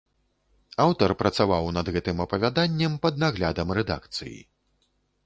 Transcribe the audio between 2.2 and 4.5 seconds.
апавяданнем пад наглядам рэдакцыі.